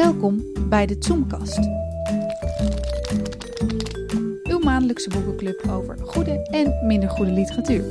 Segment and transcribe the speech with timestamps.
[0.00, 1.58] Welkom bij de Zoomkast.
[4.42, 7.84] Uw maandelijkse boekenclub over goede en minder goede literatuur.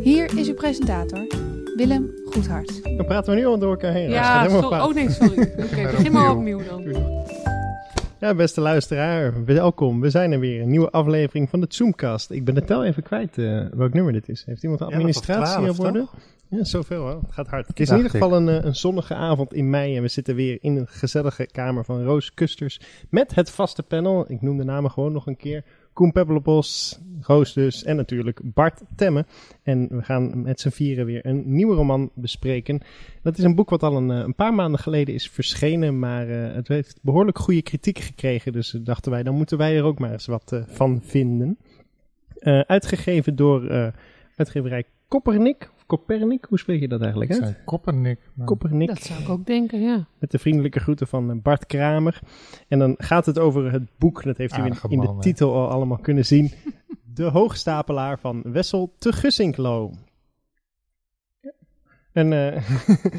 [0.00, 1.26] Hier is uw presentator,
[1.76, 2.82] Willem Goedhart.
[2.82, 4.10] Dan praten we nu al door elkaar heen.
[4.10, 4.88] Ja, fout.
[4.88, 5.40] oh nee, sorry.
[5.64, 6.94] Oké, begin maar opnieuw dan.
[8.18, 10.00] Ja, beste luisteraar, welkom.
[10.00, 10.62] We zijn er weer.
[10.62, 12.30] Een nieuwe aflevering van de Zoomcast.
[12.30, 14.42] Ik ben de tel even kwijt eh, welk nummer dit is.
[14.46, 16.08] Heeft iemand de Ja, administratie was op 12, orde?
[16.48, 17.20] Ja, zoveel hoor.
[17.22, 17.66] Het gaat hard.
[17.66, 20.34] Het is in ieder geval een, eh, een zonnige avond in mei en we zitten
[20.34, 24.24] weer in een gezellige kamer van Roos Kusters met het vaste panel.
[24.28, 25.64] Ik noem de namen gewoon nog een keer.
[25.92, 29.26] Koen Pebbelbos, Roos dus en natuurlijk Bart Temme.
[29.62, 32.80] En we gaan met z'n vieren weer een nieuwe roman bespreken.
[33.22, 36.28] Dat is een boek wat al een, eh, een paar maanden geleden is verschenen, maar
[36.28, 38.52] eh, het heeft behoorlijk goede kritiek gekregen.
[38.52, 41.58] Dus dachten wij, dan moeten wij er ook maar eens wat van vinden.
[42.66, 43.92] Uitgegeven door
[44.36, 45.70] uitgeverij Koppernik.
[45.88, 47.48] Of Copernic, hoe spreek je dat eigenlijk Het uit?
[47.50, 47.62] zijn
[48.34, 48.88] maar- Koppernik.
[48.88, 50.06] Dat zou ik ook denken, ja.
[50.18, 52.20] Met de vriendelijke groeten van eh, Bart Kramer.
[52.68, 55.98] En dan gaat het over het boek, dat heeft u in, de titel al allemaal
[55.98, 56.52] kunnen zien.
[57.14, 59.92] De hoogstapelaar van Wessel te Gussinklo.
[62.12, 62.62] En eh,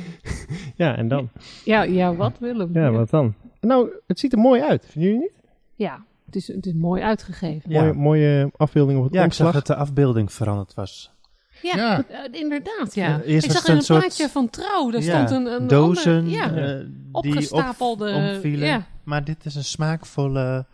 [0.84, 1.30] ja, en dan?
[1.66, 2.70] Ja, ja wat Willem?
[2.73, 3.34] Ja, wat dan?
[3.62, 5.44] Nou, het ziet er mooi uit, vinden jullie niet?
[5.76, 7.72] Ja, het is, het is mooi uitgegeven.
[7.72, 7.82] Ja.
[7.82, 9.66] Mooie, mooie afbeelding op het Ja, ik zag omslag.
[9.66, 11.16] dat de afbeelding veranderd was.
[11.62, 12.04] Ja, Ja.
[12.10, 13.22] eh, inderdaad, ja.
[13.22, 16.54] Ik zag in een plaatje van trouw, daar Ja, stond een, een dozen ander- ja,
[16.56, 18.68] eh, die opgestapelde, op, omvielen.
[18.68, 18.86] ja.
[19.04, 20.66] Maar dit is een smaakvolle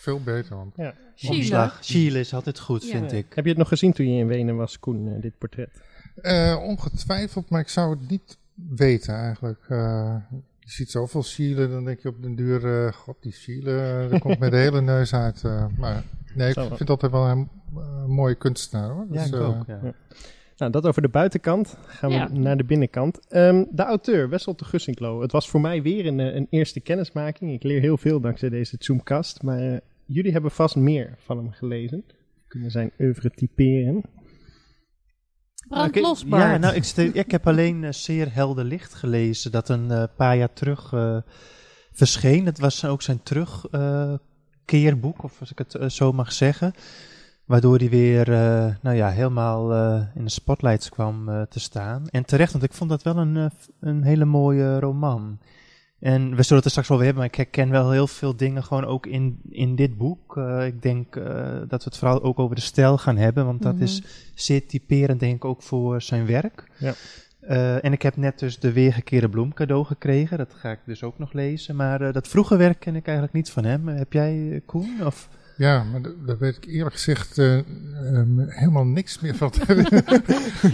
[0.00, 0.94] Veel beter, want Ja.
[1.14, 1.34] Chile.
[1.36, 1.78] omslag.
[1.82, 2.90] Chile is altijd goed, Ja.
[2.90, 3.26] vind ik.
[3.34, 5.80] Heb je het nog gezien toen je in Wenen was, Koen, eh, dit portret?
[6.22, 9.66] Eh, ongetwijfeld, maar ik zou het niet weten eigenlijk.
[10.66, 13.70] Eh, je ziet zoveel Chile, dan denk je op den duur, eh, god die Chile,
[13.70, 15.44] eh, daar komt met de hele neus uit.
[15.44, 16.02] eh, maar
[16.34, 19.06] nee, ik vind altijd wel een eh, mooie kunstenaar hoor.
[19.10, 19.66] Ja, Dus, ik eh, ook.
[19.66, 19.80] Ja.
[19.82, 19.94] ja.
[20.56, 21.76] Nou, dat over de buitenkant.
[21.86, 22.28] Gaan we Ja.
[22.28, 23.26] naar de binnenkant.
[23.28, 25.20] Ehm, de auteur, Wessel de Gussinklo.
[25.20, 27.52] Het was voor mij weer een, eh, een eerste kennismaking.
[27.52, 29.42] Ik leer heel veel dankzij deze Zoomcast.
[29.42, 32.04] Maar eh, jullie hebben vast meer van hem gelezen.
[32.48, 34.02] Kunnen zijn oeuvre typeren.
[35.68, 36.42] Brand Oké, los, Bart.
[36.42, 40.36] Ja, nou, ik, ik heb alleen eh, Zeer Helder Licht gelezen, dat een eh, paar
[40.36, 41.16] jaar terug eh,
[41.92, 42.46] verscheen.
[42.46, 46.72] Het was ook zijn terugkeerboek, of als ik het zo mag zeggen.
[47.44, 48.28] Waardoor hij weer
[48.82, 49.72] nou ja, helemaal
[50.14, 52.08] in de spotlights kwam te staan.
[52.08, 53.50] En terecht, want ik vond dat wel een,
[53.80, 55.38] een hele mooie roman.
[55.98, 58.36] En we zullen het er straks wel weer hebben, maar ik herken wel heel veel
[58.36, 60.36] dingen gewoon ook in, in dit boek.
[60.36, 61.24] Eh, ik denk eh,
[61.68, 63.82] dat we het vooral ook over de stijl gaan hebben, want dat Mhm.
[63.82, 64.02] is
[64.34, 66.64] zeer typerend denk ik ook voor zijn werk.
[66.78, 66.94] Ja.
[67.40, 71.02] Eh, en ik heb net dus de Weergekeerde Bloem cadeau gekregen, dat ga ik dus
[71.02, 71.76] ook nog lezen.
[71.76, 73.88] Maar dat vroege werk ken ik eigenlijk niet van hem.
[73.88, 75.06] Heb jij, Koen?
[75.06, 75.28] Of?
[75.56, 79.50] Ja, maar da- daar weet ik eerlijk gezegd eh, ehm, helemaal niks meer van.
[79.50, 80.04] te herinneren.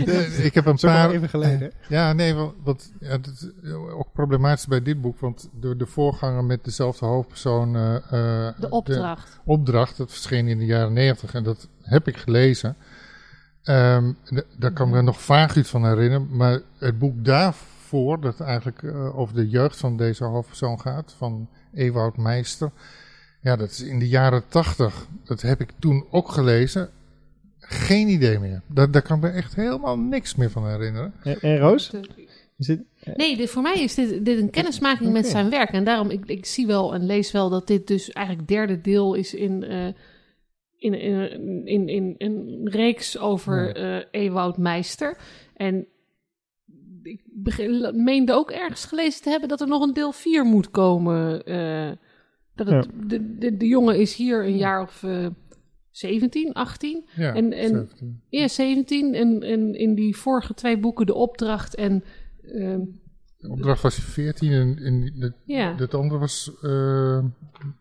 [0.06, 1.10] Eh, ik heb een Dat is ook al paar...
[1.10, 1.72] even geleden.
[1.88, 3.48] Ja, nee, want, ja, dat is
[3.94, 8.70] ook problematisch bij dit boek, want de, de voorganger met dezelfde hoofdpersoon, eh, eh, De
[8.70, 9.40] opdracht.
[9.44, 12.76] opdracht, dat verscheen in de jaren negentig en dat heb ik gelezen.
[13.62, 18.20] Ehm, d- daar kan ik me nog vaag iets van herinneren, maar het boek daarvoor,
[18.20, 22.70] dat eigenlijk eh, over de jeugd van deze hoofdpersoon gaat, van Ewout Meister,
[23.42, 26.90] ja, dat is in de jaren tachtig, dat heb ik toen ook gelezen.
[27.58, 28.62] Geen idee meer.
[28.66, 31.14] Daar, daar kan ik me echt helemaal niks meer van herinneren.
[31.22, 31.90] En, en Roos?
[32.58, 32.80] Is dit,
[33.14, 35.70] Nee, dit, voor mij is dit, dit een kennismaking met zijn werk.
[35.70, 38.80] En daarom, ik, ik zie wel en lees wel dat dit dus eigenlijk het derde
[38.80, 39.86] deel is in, eh,
[40.78, 45.16] in, in, in, in een reeks over eh Ewout Meister.
[45.56, 45.86] En
[47.02, 50.70] ik begin, meende ook ergens gelezen te hebben dat er nog een deel 4 moet
[50.70, 51.44] komen.
[51.44, 51.90] eh,
[52.54, 55.26] dat het, de, de, de jongen is hier een jaar of eh
[55.90, 57.04] 17, 18.
[57.16, 58.20] Ja, En- en- 17.
[58.28, 59.14] Ja, 17.
[59.14, 62.04] En, en in die vorige twee boeken De Opdracht en...
[62.42, 62.80] ehm,
[63.38, 65.74] De opdracht was 14 en, en de, Ja.
[65.76, 66.50] het andere was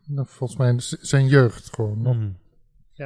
[0.06, 2.02] nou, volgens mij zijn jeugd gewoon.
[2.02, 2.18] nog.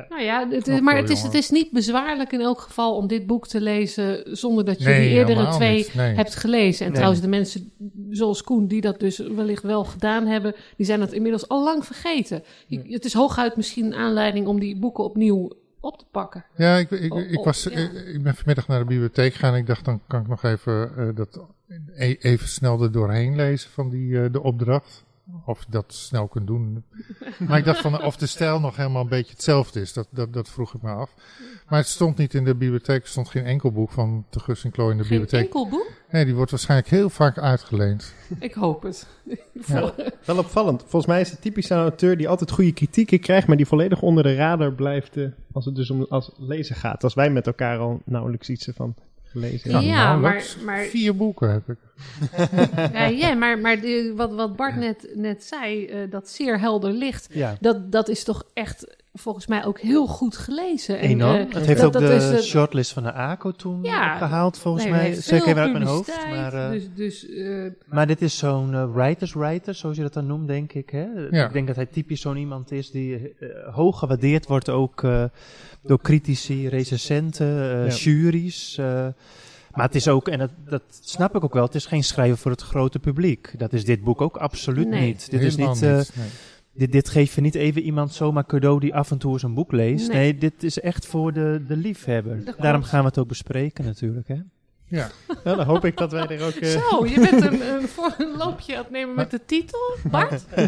[0.09, 1.35] Nou ja, het, Knap maar hoor, het is, jongen.
[1.35, 4.85] het is niet bezwaarlijk in elk geval om dit boek te lezen zonder dat je
[4.85, 6.15] Nee, die eerdere twee nee.
[6.15, 6.79] hebt gelezen.
[6.79, 6.95] En Nee.
[6.95, 7.71] trouwens, de mensen
[8.09, 11.85] zoals Koen die dat dus wellicht wel gedaan hebben, die zijn het inmiddels al lang
[11.85, 12.43] vergeten.
[12.67, 16.45] Je- Het is hooguit misschien een aanleiding om die boeken opnieuw op te pakken.
[16.57, 17.79] Ja, ik, ik, Oh, ik, oh, was, ja.
[18.13, 20.91] ik ben vanmiddag naar de bibliotheek gegaan en ik dacht dan kan ik nog even
[20.97, 21.39] eh, dat
[21.95, 25.04] e- even snel er doorheen lezen van die, eh, de opdracht.
[25.45, 26.83] Of je dat snel kunt doen.
[27.47, 29.93] Maar ik dacht van of de stijl nog helemaal een beetje hetzelfde is.
[29.93, 31.11] Dat, dat, dat vroeg ik me af.
[31.69, 33.01] Maar het stond niet in de bibliotheek.
[33.01, 35.43] Er stond geen enkel boek van Te Gus en Klo in de Geen bibliotheek.
[35.45, 35.91] enkel boek?
[36.11, 38.13] Nee, die wordt waarschijnlijk heel vaak uitgeleend.
[38.39, 39.07] Ik hoop het.
[40.25, 40.81] Wel opvallend.
[40.81, 44.01] Volgens mij is het typisch een auteur die altijd goede kritieken krijgt, maar die volledig
[44.01, 47.03] onder de radar blijft eh, als het dus om als lezen gaat.
[47.03, 48.95] Als wij met elkaar al nauwelijks iets ervan
[49.41, 49.81] gelezen.
[49.81, 51.77] Ja, nou, maar- maar- Vier boeken heb ik.
[52.93, 56.91] Ja, ja maar, maar de- wat, wat Bart net, net zei, eh, dat zeer helder
[56.91, 60.99] licht, Ja, dat, dat is toch echt volgens mij ook heel goed gelezen.
[60.99, 61.35] En, enorm.
[61.35, 64.17] eh, het heeft dat- ook dat de is het- shortlist van de ACO toen Ja,
[64.17, 65.13] gehaald, volgens nee, mij.
[65.13, 66.17] Zeker veel even uit mijn hoofd.
[66.29, 70.13] Maar, eh, dus, dus eh, maar dit is zo'n eh, writers writer, zoals je dat
[70.13, 70.89] dan noemt, denk ik.
[70.89, 71.05] Hè?
[71.29, 71.45] Ja.
[71.47, 75.23] Ik denk dat hij typisch zo'n iemand is die eh, hoog gewaardeerd wordt, ook eh,
[75.83, 77.95] door critici, recensenten, eh, Ja.
[77.95, 78.77] juries.
[78.77, 79.07] eh.
[79.73, 82.37] maar het is ook, en dat, dat snap ik ook wel, het is geen schrijver
[82.37, 83.53] voor het grote publiek.
[83.57, 85.05] Dat is dit boek ook absoluut Nee.
[85.05, 85.31] niet.
[85.31, 85.81] Dit is niet...
[85.81, 86.27] eh, niet, nee.
[86.75, 89.53] Dit, dit geef je niet even iemand zomaar cadeau die af en toe eens een
[89.53, 90.07] boek leest.
[90.07, 90.17] Nee.
[90.17, 92.55] Nee, dit is echt voor de, de liefhebber.
[92.57, 94.27] Daarom gaan we het ook bespreken natuurlijk.
[94.27, 94.37] Hè?
[94.87, 95.07] Ja.
[95.43, 96.53] Dan hoop ik dat wij er ook...
[96.53, 99.79] eh, Zo, je bent een, een, voor een loopje aan het nemen met de titel,
[100.11, 100.45] Bart?
[100.49, 100.67] Hè?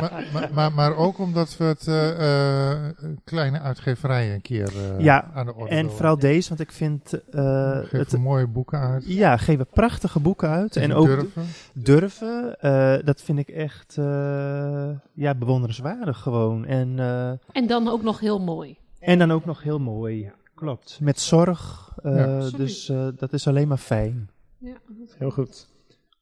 [0.00, 2.78] Maar, maar, maar, maar ook omdat we het eh, eh,
[3.24, 7.12] kleine uitgeverij een keer eh, Ja, aan de orde En vooral deze, want ik vind
[7.30, 8.18] uh, Geef het...
[8.18, 9.04] mooie boeken uit.
[9.06, 10.76] Ja, geven prachtige boeken uit.
[10.76, 11.46] En ook durven.
[11.72, 12.56] durven.
[12.62, 16.64] Uh, dat vind ik echt uh, ja, bewonderenswaardig gewoon.
[16.66, 18.76] En, uh, en dan ook nog heel mooi.
[19.00, 20.30] En dan ook nog heel mooi.
[20.60, 20.98] Klopt.
[21.00, 21.92] Met zorg.
[22.02, 24.30] Uh, Ja, dus uh, dat is alleen maar fijn.
[24.58, 24.76] Ja,
[25.18, 25.68] Heel goed.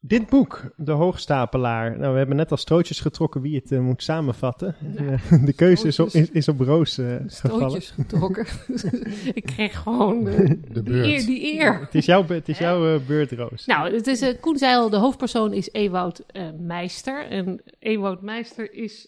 [0.01, 1.97] Dit boek, De Hoogstapelaar.
[1.97, 4.75] Nou, we hebben net al strootjes getrokken wie het uh, moet samenvatten.
[4.97, 7.31] Ja, de keuze is op, is, is op Roos uh, gevallen.
[7.31, 8.45] Strootjes getrokken.
[9.39, 11.25] ik kreeg gewoon uh, de die eer.
[11.25, 11.79] Die eer.
[11.79, 13.65] het is jouw, het is jouw uh, beurt, Roos.
[13.65, 17.27] Nou, het is, uh, Koen zei al, de hoofdpersoon is Ewout uh, Meister.
[17.29, 19.07] En Ewout Meister is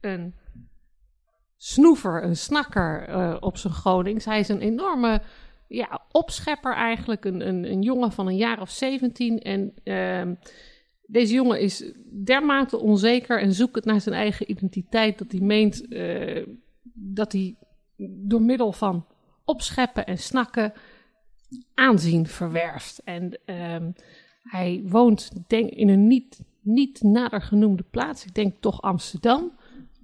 [0.00, 0.34] een
[1.64, 4.24] snoever, een snakker uh, op zijn Gronings.
[4.24, 5.22] Hij is een enorme
[5.68, 9.38] ja, opschepper eigenlijk, een, een, een jongen van een jaar of 17.
[9.38, 10.34] En uh,
[11.06, 11.92] deze jongen is
[12.24, 16.46] dermate onzeker en zoekt het naar zijn eigen identiteit dat hij meent uh,
[16.92, 17.56] dat hij
[17.96, 19.06] door middel van
[19.44, 20.72] opscheppen en snakken
[21.74, 23.00] aanzien verwerft.
[23.04, 23.76] En uh,
[24.42, 29.52] hij woont denk, in een niet, niet nader genoemde plaats, ik denk toch Amsterdam.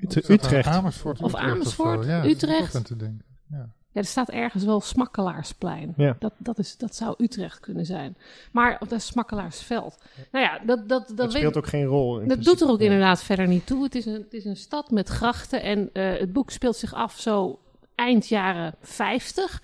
[0.00, 0.66] Ut Utrecht.
[0.66, 2.72] Amersfoort, of Amersfoort, of ja, Utrecht.
[2.72, 3.24] Dat te denken.
[3.50, 3.68] Ja.
[3.92, 5.94] Ja, er staat ergens wel Smakkelaarsplein.
[5.96, 6.16] Ja.
[6.18, 8.16] Dat, dat, is, dat zou Utrecht kunnen zijn.
[8.52, 10.02] Maar of dat is Smakkelaarsveld.
[10.32, 12.14] Nou ja, dat, dat, dat, dat speelt ook geen rol.
[12.14, 12.50] dat principe.
[12.50, 12.84] doet er ook ja.
[12.84, 13.82] inderdaad verder niet toe.
[13.82, 16.94] Het is een, het is een stad met grachten en uh, het boek speelt zich
[16.94, 17.58] af zo
[17.94, 19.62] eind jaren 50.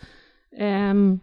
[0.59, 1.23] Um,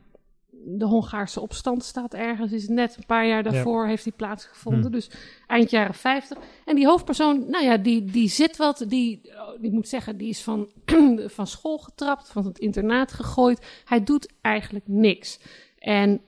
[0.65, 3.89] de Hongaarse opstand staat ergens, is net een paar jaar daarvoor ja.
[3.89, 4.85] heeft die plaatsgevonden.
[4.85, 4.91] Hm.
[4.91, 5.09] Dus
[5.47, 6.37] eind jaren 50.
[6.65, 9.21] En die hoofdpersoon, nou ja, die, die zit wat, die,
[9.61, 10.69] ik moet zeggen, die is van,
[11.25, 13.65] van school getrapt, van het internaat gegooid.
[13.85, 15.39] Hij doet eigenlijk niks.
[15.77, 16.21] En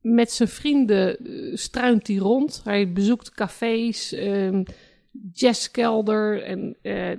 [0.00, 2.60] met zijn vrienden uh, struint hij rond.
[2.64, 4.62] Hij bezoekt cafés, um,
[5.32, 6.42] jazzkelder.
[6.42, 7.10] En uh,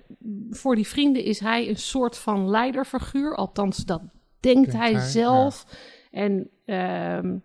[0.50, 3.36] voor die vrienden is hij een soort van leiderfiguur.
[3.36, 4.02] Althans, dat
[4.40, 5.66] denkt, hij, hij, zelf.
[5.68, 5.78] Ja.
[6.16, 7.44] En um,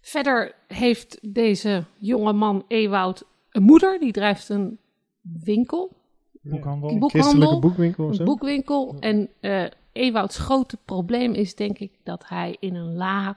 [0.00, 4.78] verder heeft deze jonge man Ewoud een moeder, die drijft een
[5.20, 5.96] winkel.
[6.42, 6.90] Boekhandel.
[6.90, 7.58] Een boekhandel.
[7.58, 8.18] boekwinkel.
[8.18, 8.96] Een boekwinkel.
[9.00, 13.36] En uh, Ewouds grote probleem is denk ik dat hij in een la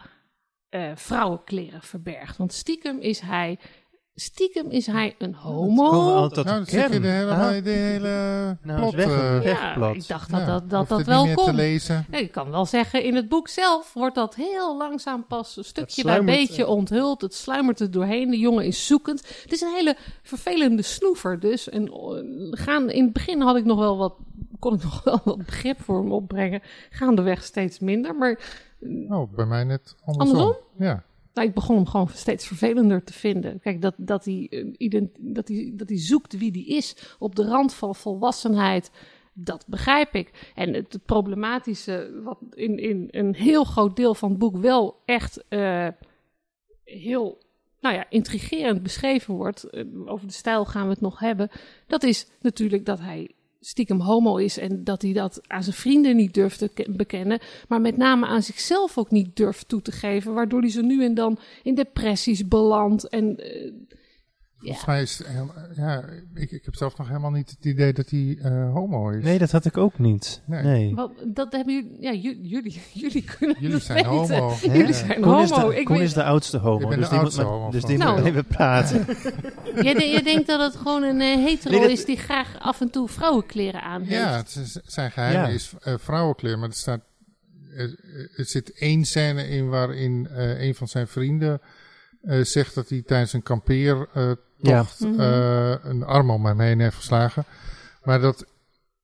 [0.69, 2.37] uh, vrouwenkleren verbergt.
[2.37, 3.59] Want stiekem is hij
[4.19, 5.91] Stiekem is hij een homo.
[5.91, 7.63] Nou, dan zit je de hele, ah.
[7.63, 8.93] de hele nou, plot.
[8.93, 11.45] Weg, uh, ja, ik dacht dat ja, dat, dat, dat wel kon.
[11.45, 12.05] Te lezen.
[12.09, 15.63] Nee, ik kan wel zeggen, in het boek zelf wordt dat heel langzaam pas een
[15.63, 17.21] stukje bij beetje uh, onthuld.
[17.21, 18.29] Het sluimert er doorheen.
[18.29, 19.27] De jongen is zoekend.
[19.41, 21.69] Het is een hele vervelende snoever dus.
[21.69, 24.13] En uh, gaan, in het begin had ik nog wel wat,
[24.59, 26.61] kon ik nog wel wat begrip voor hem opbrengen.
[26.89, 28.15] Gaandeweg steeds minder.
[28.15, 28.39] Maar,
[29.09, 30.37] oh, bij mij net andersom.
[30.37, 30.55] andersom?
[30.77, 31.03] Ja.
[31.37, 33.59] Nou, ik begon hem gewoon steeds vervelender te vinden.
[33.59, 37.45] Kijk, dat, dat, hij, uh, dat, hij, dat hij zoekt wie die is op de
[37.45, 38.91] rand van volwassenheid,
[39.33, 40.51] dat begrijp ik.
[40.55, 45.43] En het, problematische, wat in, in een heel groot deel van het boek wel echt
[45.49, 45.87] uh,
[46.83, 47.37] heel
[47.79, 51.49] nou ja, intrigerend beschreven wordt, uh, over de stijl gaan we het nog hebben,
[51.87, 56.15] dat is natuurlijk dat hij stiekem homo is en dat hij dat aan zijn vrienden
[56.15, 60.33] niet durft te bekennen, maar met name aan zichzelf ook niet durft toe te geven,
[60.33, 63.71] waardoor hij zo nu en dan in depressies belandt en uh,
[64.67, 65.21] Volgens mij is
[65.75, 69.23] ja, ik, ik heb zelf nog helemaal niet het idee dat hij uh, homo is.
[69.23, 70.41] Nee, dat had ik ook niet.
[70.45, 70.95] Nee.
[71.25, 74.37] dat hebben jullie, ja, jullie, jullie kunnen jullie zijn weten.
[74.37, 74.55] homo.
[74.77, 75.41] Jullie zijn Koen homo.
[75.41, 76.05] Is de, ik Koen weet...
[76.05, 76.89] is de oudste homo.
[76.89, 78.17] Dus de die oudste moet, homo dus die nou.
[78.17, 79.05] moet even praten.
[79.75, 81.89] de, je denkt dat het gewoon een uh, hetero nee, dat...
[81.89, 84.21] is die graag af en toe vrouwenkleren aan heeft.
[84.21, 85.47] Ja, het is, zijn geheim ja.
[85.47, 87.01] is uh, vrouwenkleren, maar er staat
[87.75, 87.95] er,
[88.35, 91.61] er, zit één scène in waarin uh, een van zijn vrienden
[92.23, 95.07] uh, zegt dat hij tijdens een kampeer uh, tocht ja.
[95.71, 97.45] uh, een arm om hem heen heeft geslagen.
[98.03, 98.45] Maar dat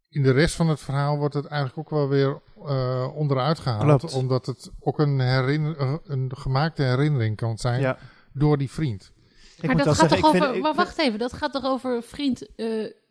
[0.09, 3.99] in de rest van het verhaal wordt het eigenlijk ook wel weer eh, onderuit gehaald.
[3.99, 4.13] Klopt.
[4.13, 7.97] Omdat het ook een, herinner, eh, een gemaakte herinnering kan zijn Ja.
[8.33, 9.11] door die vriend.
[9.57, 10.61] Ik maar moet dat gaat zeggen, toch over.
[10.61, 12.65] maar wacht even, dat gaat toch over vriend eh,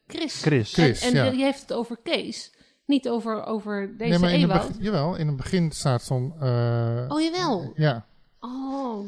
[0.06, 0.42] Chris?
[0.42, 0.72] Chris.
[0.72, 1.00] Chris.
[1.02, 1.30] en en ja.
[1.30, 2.52] die heeft het over Kees.
[2.86, 4.66] Niet over, over deze nee, maar in het Ewout.
[4.68, 6.34] begin, jawel, in het begin staat zo'n...
[6.40, 7.72] eh, Oh jawel.
[7.74, 8.06] Ja,
[8.44, 9.04] Oh.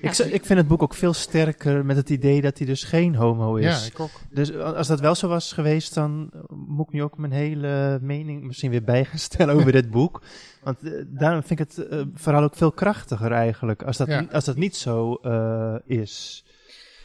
[0.00, 3.14] Ik, ik vind het boek ook veel sterker met het idee dat hij dus geen
[3.14, 3.86] homo ja, is.
[3.86, 4.10] ik ook.
[4.30, 6.30] Dus als dat wel zo was geweest, dan
[6.66, 10.22] moet ik nu ook mijn hele mening misschien weer bij gaan stellen over dit boek.
[10.64, 14.20] Want eh, daarom vind ik het eh, vooral ook veel krachtiger eigenlijk, als dat, Ja.
[14.20, 16.44] niet, als dat niet zo eh, is.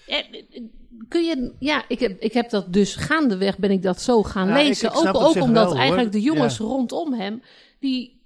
[0.08, 0.24] Ja,
[1.08, 4.48] kun je, ja ik, heb, ik heb dat dus gaandeweg ben ik dat zo gaan
[4.48, 4.90] Ja, lezen.
[4.90, 6.66] ik ook ook omdat wel, eigenlijk de jongens Ja.
[6.66, 7.42] rondom hem,
[7.80, 8.21] die,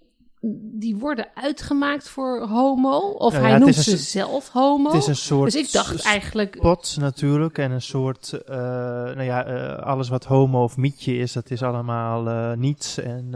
[0.58, 2.98] die worden uitgemaakt voor homo.
[3.00, 4.92] Of Nou hij noemt ze een zelf homo.
[4.92, 9.24] Het is een soort dus ik dacht eigenlijk, spot natuurlijk en een soort, eh, nou
[9.24, 13.34] ja, eh, alles wat homo of mietje is, dat is allemaal eh, niets en...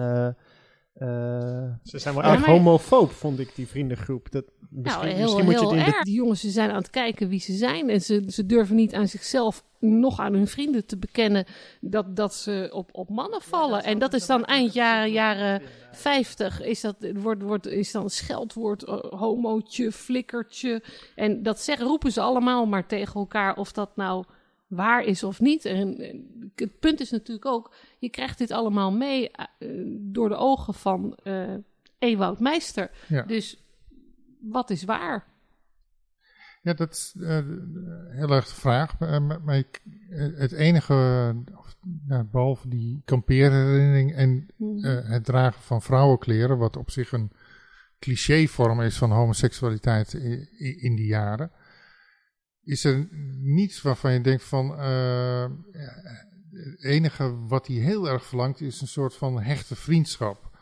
[0.99, 1.07] eh,
[1.83, 4.31] Ze zijn wel Ja, erg maar- homofoob, vond ik, die vriendengroep.
[4.31, 6.03] Dat, misschien nou, heel, misschien moet je heel het in de erg.
[6.03, 7.89] Die jongens ze zijn aan het kijken wie ze zijn.
[7.89, 11.45] En ze, ze durven niet aan zichzelf, nog aan hun vrienden te bekennen
[11.81, 13.83] dat, dat ze op, op mannen vallen.
[13.83, 16.61] en dat is dan eind jaren, jaren 50.
[16.61, 20.83] Is dat, wordt, wordt, is dan een scheldwoord, eh, homootje, flikkertje.
[21.15, 24.23] En dat zeggen, roepen ze allemaal maar tegen elkaar of dat nou
[24.69, 25.65] waar is of niet.
[25.65, 29.47] En, en het punt is natuurlijk ook, je krijgt dit allemaal mee eh,
[29.99, 31.53] door de ogen van eh
[31.99, 32.91] Ewout Meister.
[33.07, 33.21] Ja.
[33.21, 33.63] Dus
[34.39, 35.27] wat is waar?
[36.61, 37.39] Ja, dat is eh,
[38.09, 38.99] heel erg de vraag.
[38.99, 39.81] Maar maar ik,
[40.35, 40.93] het enige,
[41.55, 41.75] of,
[42.07, 47.31] nou, behalve die kampeerherinnering en eh, het dragen van vrouwenkleren, wat op zich een
[47.99, 50.49] clichévorm is van homoseksualiteit in,
[50.81, 51.51] in die jaren,
[52.69, 53.07] is er
[53.41, 55.45] niets waarvan je denkt van, eh,
[56.51, 60.57] het enige wat hij heel erg verlangt is een soort van hechte vriendschap.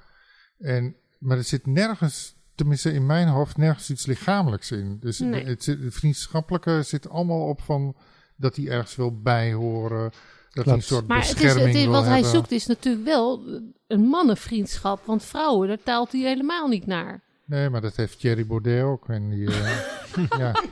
[0.60, 4.98] En, maar er zit nergens, tenminste in mijn hoofd, nergens iets lichamelijks in.
[5.00, 5.46] Dus Nee.
[5.46, 7.96] het, zit- het vriendschappelijke zit allemaal op van
[8.36, 10.12] dat hij ergens wil bijhoren.
[10.50, 12.32] Dat hij een soort Maar het is, bescherming het is, wil wat hij hebben.
[12.32, 13.42] zoekt is natuurlijk wel
[13.88, 15.06] een mannenvriendschap.
[15.06, 17.22] Want vrouwen, daar taalt hij helemaal niet naar.
[17.46, 19.10] Nee, maar dat heeft Thierry Baudet ook.
[19.10, 19.80] En die, eh,
[20.40, 20.64] ja,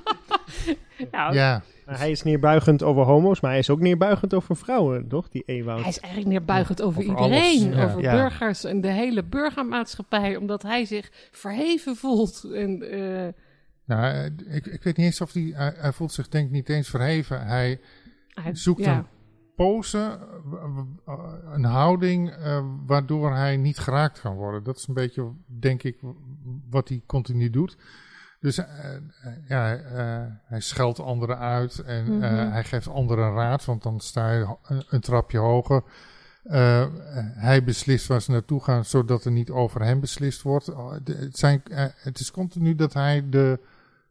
[1.11, 5.07] Nou, ja, Maar hij is neerbuigend over homo's, maar hij is ook neerbuigend over vrouwen,
[5.07, 5.29] toch?
[5.29, 5.79] Die Ewout.
[5.79, 7.61] Hij is eigenlijk neerbuigend over, over iedereen.
[7.63, 7.85] alles, ja.
[7.85, 8.11] Over Ja.
[8.11, 10.35] burgers en de hele burgermaatschappij.
[10.35, 12.43] Omdat hij zich verheven voelt.
[12.53, 13.33] En, eh,
[13.85, 16.51] nou, eh, ik, ik weet niet eens of hij, hij, hij voelt zich denk ik
[16.51, 17.45] niet eens verheven.
[17.45, 17.79] Hij
[18.43, 18.97] hij zoekt ja.
[18.97, 19.05] een
[19.55, 20.19] pose,
[21.07, 21.23] uh,
[21.53, 24.63] een houding eh, waardoor hij niet geraakt kan worden.
[24.63, 25.97] Dat is een beetje, denk ik,
[26.69, 27.77] wat hij continu doet.
[28.39, 29.01] Dus eh, eh,
[29.47, 32.51] ja, eh, hij scheldt anderen uit en eh, Mhm.
[32.51, 35.83] hij geeft anderen raad, want dan sta je een, een trapje hoger.
[37.35, 40.69] Hij beslist waar ze naartoe gaan, zodat er niet over hem beslist wordt.
[40.69, 41.61] Oh, het, zijn,
[41.95, 43.59] het is continu dat hij de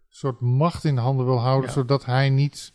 [0.08, 1.74] soort macht in handen wil houden, Ja.
[1.74, 2.72] zodat hij niet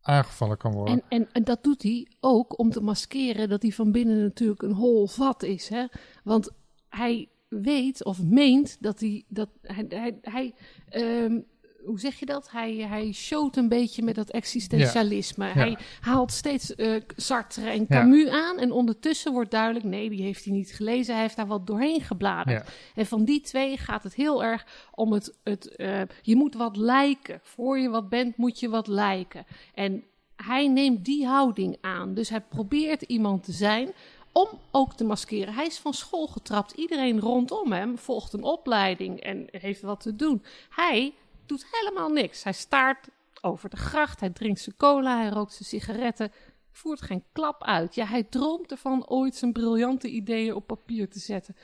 [0.00, 0.94] aangevallen kan worden.
[0.94, 4.62] En, en, en dat doet hij ook om te maskeren dat hij van binnen natuurlijk
[4.62, 5.68] een hol vat is.
[5.68, 5.86] Hè?
[6.24, 6.50] Want
[6.88, 9.24] hij weet of meent dat hij.
[9.28, 10.54] Dat hij, hij, hij
[10.88, 11.38] ehm,
[11.84, 12.50] hoe zeg je dat?
[12.50, 15.44] Hij, hij showt een beetje met dat existentialisme.
[15.44, 18.58] Hij haalt steeds eh, Sartre en Camus aan.
[18.58, 21.12] En ondertussen wordt duidelijk: nee, die heeft hij niet gelezen.
[21.12, 22.68] Hij heeft daar wat doorheen gebladerd.
[22.94, 25.38] En van die twee gaat het heel erg om het.
[25.44, 27.40] het eh, je moet wat lijken.
[27.42, 29.46] Voor je wat bent, moet je wat lijken.
[29.74, 30.04] En
[30.36, 32.14] hij neemt die houding aan.
[32.14, 33.92] Dus hij probeert iemand te zijn
[34.32, 35.54] om ook te maskeren.
[35.54, 36.72] Hij is van school getrapt.
[36.72, 40.42] Iedereen rondom hem volgt een opleiding en heeft wat te doen.
[40.70, 41.14] Hij
[41.46, 42.42] doet helemaal niks.
[42.44, 43.08] Hij staart
[43.40, 46.32] over de gracht, hij drinkt zijn cola, hij rookt zijn sigaretten.
[46.72, 47.94] Voert geen klap uit.
[47.94, 51.56] Ja, hij droomt ervan ooit zijn briljante ideeën op papier te zetten.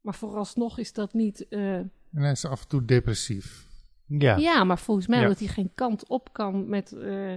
[0.00, 1.48] Maar vooralsnog is dat niet.
[1.48, 3.66] eh, En hij is af en toe depressief.
[4.06, 4.36] ja.
[4.36, 4.64] ja.
[4.64, 5.26] maar volgens mij Ja.
[5.26, 6.92] dat hij geen kant op kan met.
[6.92, 7.34] eh,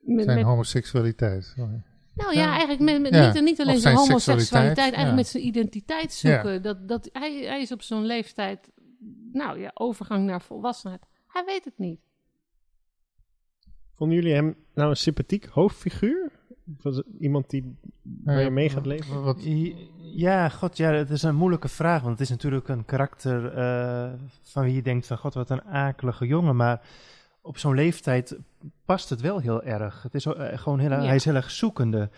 [0.00, 1.44] met, Zijn met homoseksualiteit.
[1.56, 1.82] Sorry.
[2.14, 5.14] Nou ja, eigenlijk met, met Ja, niet, niet alleen zijn zijn homoseksualiteit, seksualiteit, eigenlijk ja.
[5.14, 6.62] met zijn identiteit zoeken.
[6.62, 8.70] Dat, dat, hij, hij is op zo'n leeftijd,
[9.32, 11.06] nou ja, overgang naar volwassenheid.
[11.26, 12.00] Hij weet het niet.
[13.94, 16.30] Vonden jullie hem nou een sympathiek hoofdfiguur?
[16.76, 19.22] Of Was iemand die waar je mee gaat leven?
[19.22, 19.42] Wat,
[20.14, 22.02] Ja, god, ja, het is een moeilijke vraag.
[22.02, 24.12] Want het is natuurlijk een karakter eh,
[24.42, 25.18] van wie je denkt van...
[25.18, 26.56] God, wat een akelige jongen.
[26.56, 26.80] Maar
[27.50, 28.36] op zo'n leeftijd
[28.84, 30.02] past het wel heel erg.
[30.02, 31.02] Het is eh, gewoon heel, Ja.
[31.04, 32.10] Hij is heel erg zoekende.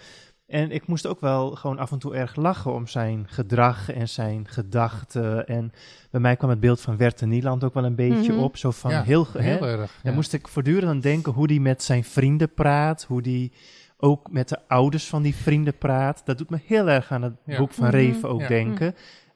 [0.47, 4.09] En ik moest ook wel gewoon af en toe erg lachen om zijn gedrag en
[4.09, 5.47] zijn gedachten.
[5.47, 5.73] En
[6.11, 8.43] bij mij kwam het beeld van Werte Nieland ook wel een beetje Mhm.
[8.43, 8.57] op.
[8.57, 9.27] Zo van ja, heel...
[9.33, 9.99] hè, erg.
[10.03, 13.53] dan moest ik voortdurend aan denken hoe die met zijn vrienden praat, hoe die
[13.97, 16.23] ook met de ouders van die vrienden praat.
[16.25, 17.59] Dat doet me heel erg aan het Ja.
[17.59, 17.95] boek van Mhm.
[17.97, 18.49] Reven ook Ja.
[18.49, 18.95] denken.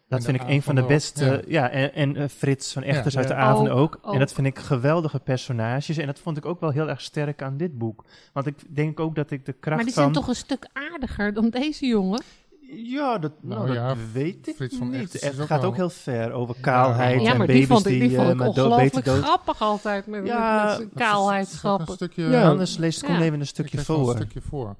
[0.08, 1.44] Dat vind ik een van de beste.
[1.46, 3.40] Ja, en, en eh, Frits van Echters Ja, uit de ja.
[3.40, 3.98] avond Ook, ook.
[4.02, 4.12] ook.
[4.12, 5.96] En dat vind ik geweldige personages.
[5.96, 8.04] En dat vond ik ook wel heel erg sterk aan dit boek.
[8.32, 10.02] Want ik denk ook dat ik de kracht Maar die van...
[10.02, 12.22] zijn toch een stuk aardiger dan deze jongen?
[12.70, 15.12] Ja, dat, nou, Nou ja, dat weet ik Frits van niet.
[15.12, 18.00] Het gaat wel- ook heel ver over kaalheid Ja, en maar baby's die vond ik,
[18.00, 19.22] die vond eh, ik maar dood- beter ongelooflijk dood.
[19.22, 21.94] grappig altijd met, Ja, met, kaalheidsgrappen.
[21.94, 24.10] stukje, Ja, anders leest Koen even een stukje voor.
[24.10, 24.76] Een stukje voor.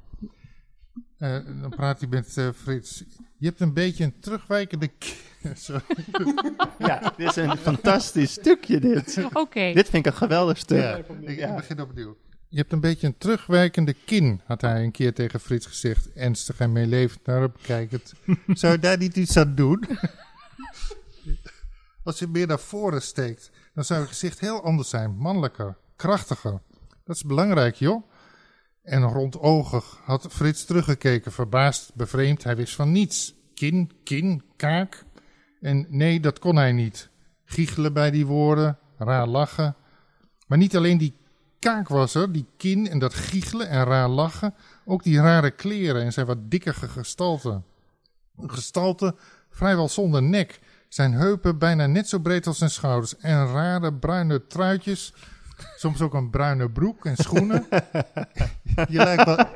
[1.19, 3.05] Eh, dan praat hij met eh, Frits.
[3.39, 4.91] Je hebt een beetje een terugwijkende...
[5.55, 5.83] Sorry.
[6.79, 9.25] Ja, dit is een fantastisch stukje dit.
[9.33, 9.73] Oké.
[9.73, 10.79] Dit vind ik een geweldig stuk.
[10.79, 12.17] Ja, ik, ik begin opnieuw.
[12.49, 16.13] Je hebt een beetje een terugwijkende kin, had hij een keer tegen Frits gezegd.
[16.13, 18.13] Ernstig en meelevend naar hem kijkend.
[18.61, 19.85] Zou je daar niet iets aan doen?
[22.05, 25.17] Als je meer naar voren steekt, dan zou je gezicht heel anders zijn.
[25.17, 26.61] Mannelijker, krachtiger.
[27.05, 28.03] Dat is belangrijk, joh.
[28.87, 32.45] En rondogig had Frits teruggekeken, verbaasd, bevreemd.
[32.45, 33.35] Hij wist van niets.
[33.55, 35.05] Kin, kin, kaak.
[35.61, 37.09] En nee, dat kon hij niet.
[37.45, 39.77] Giechelen bij die woorden, raar lachen.
[40.47, 41.17] Maar niet alleen die
[41.59, 44.55] kaak was er, die kin en dat giechelen en raar lachen.
[44.85, 47.63] Ook die rare kleren en zijn wat dikkere gestalte.
[48.37, 49.15] Een gestalte
[49.51, 50.61] vrijwel zonder nek.
[50.89, 53.17] Zijn heupen bijna net zo breed als zijn schouders.
[53.17, 55.13] En rare bruine truitjes.
[55.77, 57.67] Soms ook een bruine broek en schoenen.
[58.89, 59.37] Je lijkt wel,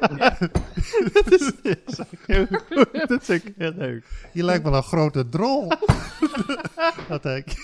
[3.06, 4.04] dat vind ik heel leuk.
[4.32, 5.72] je lijkt wel een grote drol.
[7.08, 7.54] Dat ik.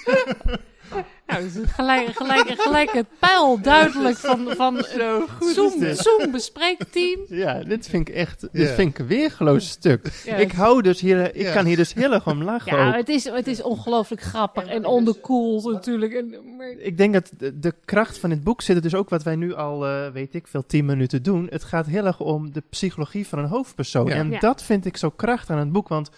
[1.26, 5.94] Nou, dus gelijk, gelijk, gelijk het pijl duidelijk van, van Zo goed Zoom.
[5.94, 7.20] Zoom bespreekteam.
[7.28, 10.24] Ja, dit vind ik echt, dit vind ik een weergeloos stuk.
[10.36, 12.94] Ik hou dus hier, ik kan hier dus heel erg om lachen ja, ook.
[12.94, 16.12] het is, het is ongelooflijk grappig en onderkoeld natuurlijk.
[16.12, 19.08] En, maar, Ik denk dat de, de kracht van dit boek zit er dus ook
[19.08, 21.46] wat wij nu al, eh, weet ik veel, tien minuten doen.
[21.50, 24.06] Het gaat heel erg om de psychologie van een hoofdpersoon.
[24.06, 24.14] Ja.
[24.14, 24.38] En Ja.
[24.38, 26.10] dat vind ik zo krachtig aan het boek, want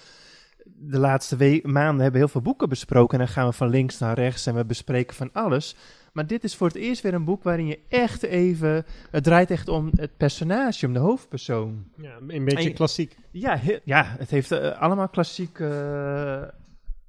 [0.81, 3.19] de laatste we- maanden hebben we heel veel boeken besproken.
[3.19, 5.77] En dan gaan we van links naar rechts en we bespreken van alles.
[6.13, 8.85] Maar dit is voor het eerst weer een boek waarin je echt even...
[9.11, 11.85] Het draait echt om het personage, om de hoofdpersoon.
[11.97, 13.17] Ja, een beetje En- klassiek.
[13.31, 15.59] Ja, he- ja het heeft eh, allemaal klassiek...
[15.61, 16.43] eh,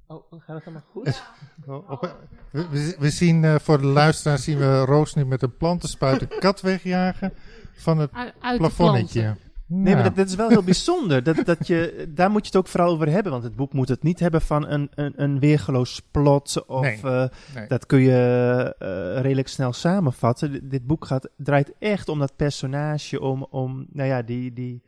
[0.06, 1.22] Oh, gaat het allemaal goed?
[1.66, 2.16] Op-
[2.50, 6.20] we, we- we zien eh, voor de luisteraar zien we Roos nu met een plantenspuit
[6.22, 7.32] een kat wegjagen
[7.72, 9.36] van het de plafonnetje.
[9.72, 11.22] Nee, maar dat, dat is wel heel bijzonder.
[11.22, 13.32] Dat, dat je, daar moet je het ook vooral over hebben.
[13.32, 16.64] Want het boek moet het niet hebben van een, een, een weergeloos plot.
[16.66, 17.00] Of Nee.
[17.02, 17.66] eh, Nee.
[17.66, 20.52] dat kun je eh, redelijk snel samenvatten.
[20.52, 23.20] D- dit boek gaat, draait echt om dat personage.
[23.20, 24.82] Om, om nou ja, die, die,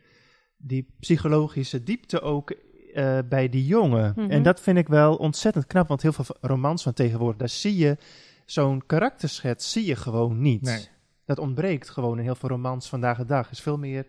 [0.56, 2.50] die psychologische diepte ook
[2.94, 4.12] eh, bij die jongen.
[4.16, 4.30] Mhm.
[4.30, 5.88] En dat vind ik wel ontzettend knap.
[5.88, 7.96] Want heel veel romans van tegenwoordig, daar zie je
[8.44, 10.62] zo'n karakterschets zie je gewoon niet.
[10.62, 10.88] Nee.
[11.24, 13.50] Dat ontbreekt gewoon in heel veel romans vandaag de dag.
[13.50, 14.06] is veel meer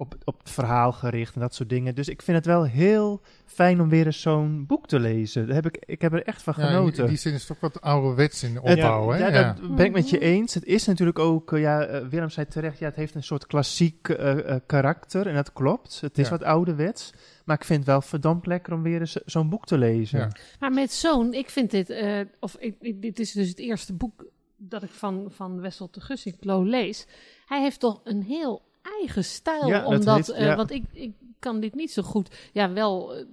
[0.00, 1.94] op, op het verhaal gericht en dat soort dingen.
[1.94, 5.46] Dus ik vind het wel heel fijn om weer eens zo'n boek te lezen.
[5.46, 7.06] Daar heb ik, ik heb er echt van Ja, in genoten.
[7.06, 9.08] die zin is het ook wat ouderwets in de Het- opbouw.
[9.10, 9.18] hè?
[9.18, 9.52] ja, Ja.
[9.60, 10.54] dat ben ik met je eens.
[10.54, 13.46] Het is natuurlijk ook, eh, ja, eh, Willem zei terecht, ja, het heeft een soort
[13.46, 16.00] klassiek eh, karakter en dat klopt.
[16.00, 16.30] Het is Ja.
[16.30, 17.12] wat ouderwets,
[17.44, 20.18] maar ik vind het wel verdomd lekker om weer eens zo'n boek te lezen.
[20.18, 20.30] Ja.
[20.60, 23.92] Maar met zo'n, ik vind dit, eh, of ik, ik- dit is dus het eerste
[23.92, 24.24] boek
[24.56, 27.06] dat ik van, van Wessel de Gussinklo lees.
[27.46, 30.56] Hij heeft toch een heel eigen stijl, Ja, dat omdat, heeft- eh, ja.
[30.56, 33.24] want ik, ik kan dit niet zo goed, ja wel, eh,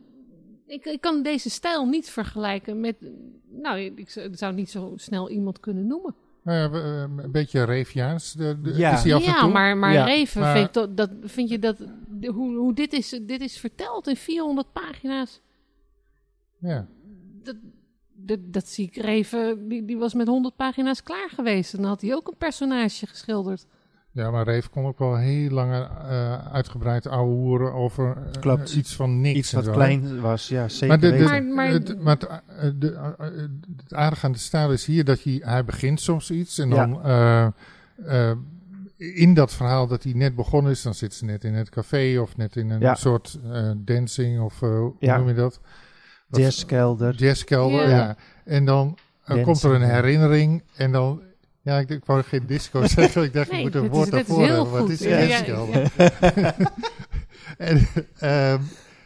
[0.65, 2.95] ik, ik kan deze stijl niet vergelijken met,
[3.49, 6.15] nou, ik zou, niet zo snel iemand kunnen noemen.
[6.43, 7.65] Nou ja, eh, een beetje.
[7.65, 8.93] De, de, Ja.
[8.93, 9.51] Is die af en ja, toe?
[9.51, 12.93] maar, maar Ja, Reven, maar- Vind, ik dat, vind je dat, de- hoe, hoe dit,
[12.93, 15.41] is, dit is verteld in 400 pagina's,
[16.57, 16.87] Ja.
[17.43, 17.55] dat,
[18.13, 21.73] dat, dat zie ik Reven, die, die was met 100 pagina's klaar geweest.
[21.73, 23.65] En dan had hij ook een personage geschilderd.
[24.17, 28.73] Ja, maar Reef kon ook wel heel lang eh, uitgebreid ouwe hoeren over eh, Klopt.
[28.75, 29.37] iets van niks.
[29.37, 31.53] Iets wat zo, klein was, ja, zeker Maar, de, de, weten.
[31.53, 32.27] Maar- maar- het, maar het,
[32.57, 33.33] eh, de, eh, eh,
[33.77, 36.75] het aardige aan de stijl is hier dat hij, hij begint soms iets en Ja.
[36.75, 37.45] dan eh,
[38.29, 38.37] eh,
[38.97, 42.19] in dat verhaal dat hij net begonnen is, dan zit ze net in het café
[42.21, 42.95] of net in een Ja.
[42.95, 45.17] soort eh, dancing of eh, hoe Ja.
[45.17, 45.59] noem je dat?
[46.29, 47.15] Jazzkelder.
[47.15, 47.95] Jazzkelder, Ja.
[47.95, 48.15] ja.
[48.45, 51.21] En dan eh, komt er een herinnering en dan...
[51.67, 53.23] Ja, ik, ik wou geen disco zeggen.
[53.27, 54.71] Ik dacht, Nee, je moet een woord daarvoor heel hebben.
[54.71, 54.89] Wat goed.
[54.89, 55.91] is Ja, ja, jazzkelder?
[57.69, 57.87] en,
[58.19, 58.61] ehm,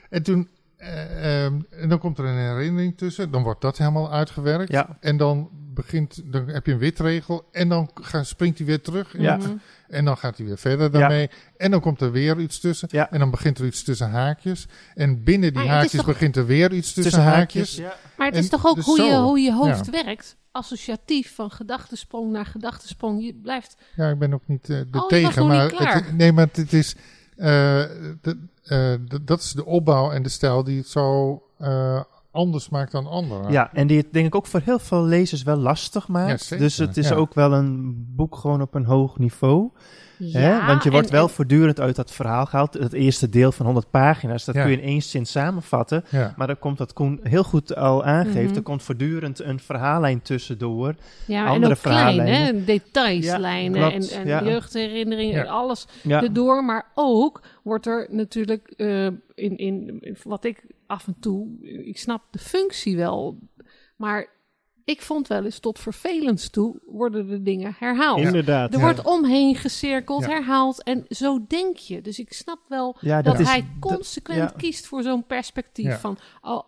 [0.10, 0.48] en toen...
[0.78, 3.32] eh, ehm, en dan komt er een herinnering tussen.
[3.32, 4.72] Dan wordt dat helemaal uitgewerkt.
[4.72, 4.98] Ja.
[5.00, 6.22] En dan begint...
[6.26, 7.48] Dan heb je een witregel.
[7.52, 9.14] En dan ga, springt hij weer terug.
[9.16, 9.38] in Ja.
[9.38, 9.50] het-
[9.88, 11.30] en dan gaat hij weer verder daarmee.
[11.58, 12.88] En dan komt er weer iets tussen.
[12.92, 13.12] Ja.
[13.12, 14.68] En dan begint er iets tussen haakjes.
[14.96, 17.76] En binnen die haakjes toch- begint er weer iets tussen, haakjes.
[17.76, 17.96] ja.
[18.18, 20.36] Maar het En is toch ook dus hoe, je, hoe je hoofd werkt?
[20.52, 23.24] Associatief van gedachtesprong naar gedachtesprong.
[23.26, 23.76] Je blijft.
[23.96, 25.42] Ja, ik ben ook niet eh, de Oh, tegen.
[25.42, 25.94] nog niet Maar klaar.
[25.96, 26.96] het, nee, maar het is.
[27.38, 27.46] eh,
[28.22, 32.70] de- eh, de- dat is de opbouw en de stijl die het zo eh, anders
[32.70, 33.52] maakt dan anderen.
[33.52, 36.48] Ja, en die het denk ik ook voor heel veel lezers wel lastig maakt.
[36.48, 37.16] Ja, dus het is ja.
[37.16, 39.70] ook wel een boek gewoon op een hoog niveau.
[40.32, 40.48] hè?
[40.48, 42.74] Ja, Want je wordt en- wel en- voortdurend uit dat verhaal gehaald.
[42.74, 44.62] Het eerste deel van 100 pagina's, dat Ja.
[44.62, 46.04] kun je in één zin samenvatten.
[46.10, 46.34] Ja.
[46.38, 48.48] Maar dan komt dat Koen heel goed al aangeeft.
[48.48, 48.56] Mhm.
[48.56, 50.96] Er komt voortdurend een verhaallijn tussendoor.
[51.26, 52.24] Ja, en andere ook klein, hè?
[52.26, 52.66] verhaallijnen.
[52.66, 54.44] Detailslijnen Ja, en, en ja.
[54.44, 55.42] jeugdherinneringen Ja.
[55.44, 56.64] en alles Ja, erdoor.
[56.66, 61.48] Maar ook wordt er natuurlijk eh, in, in, in wat ik af en toe,
[61.86, 63.40] ik snap de functie wel,
[63.96, 64.28] maar
[64.86, 68.20] ik vond wel eens tot vervelends toe worden de dingen herhaald.
[68.20, 68.72] Inderdaad.
[68.74, 68.84] Er ja.
[68.86, 70.30] wordt omheen gezirkeld, Ja.
[70.30, 72.02] herhaald en zo denk je.
[72.02, 74.54] Dus ik snap wel ja dat is, hij dat- consequent ja.
[74.58, 76.00] kiest voor zo'n perspectief Ja.
[76.00, 76.64] van, oh,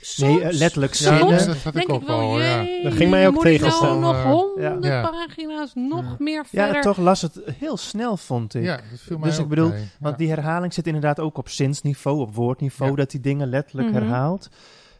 [0.00, 1.46] soms- eh, letterlijk Ja, soms zinnen.
[1.54, 2.64] nee, dat denk ik wel, ja.
[2.82, 4.00] Dat ging mij ook moet ik nou tegenstaan.
[4.00, 5.10] nog honderden ja.
[5.10, 6.14] pagina's, nog Ja.
[6.18, 6.82] meer Ja, verder.
[6.82, 8.62] toch las het heel snel, vond ik.
[8.62, 9.88] Ja, dat viel mij Dus ik bedoel, mee.
[10.00, 10.24] Want Ja.
[10.24, 12.96] die herhaling zit inderdaad ook op zinsniveau, op woordniveau, Ja.
[12.96, 13.96] dat die dingen letterlijk Mhm.
[13.96, 14.48] herhaalt.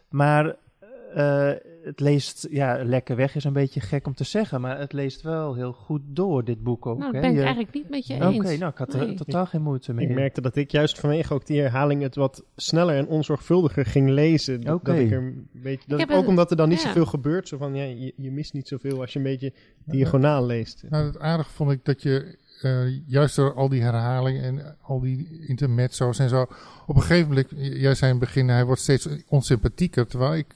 [0.09, 0.55] Maar
[1.15, 1.49] eh,
[1.87, 5.21] het leest, ja, lekker weg is een beetje gek om te zeggen, maar het leest
[5.21, 6.97] wel heel goed door, dit boek ook.
[6.97, 7.11] nou, hè.
[7.13, 8.57] dat ben ik Je- eigenlijk niet met je Oké, eens.
[8.59, 9.15] nou, ik had er Nee.
[9.15, 10.07] totaal geen moeite mee.
[10.07, 14.09] Ik merkte dat ik juist vanwege ook die herhaling het wat sneller en onzorgvuldiger ging
[14.09, 14.61] lezen.
[14.61, 14.91] Dat, Oké.
[14.91, 16.87] dat ik er een beetje, dat ik- ook omdat er dan niet ja.
[16.87, 17.47] zoveel gebeurt.
[17.47, 19.53] Zo van, ja, je, je mist niet zoveel als je een beetje
[19.85, 20.83] diagonaal leest.
[20.89, 24.99] Nou, het aardige vond ik dat je eh, juist door al die herhalingen en al
[24.99, 26.45] die intermezzo's en zo.
[26.87, 30.07] Op een gegeven moment, jij zei in het begin, hij wordt steeds onsympathieker.
[30.07, 30.47] Terwijl ik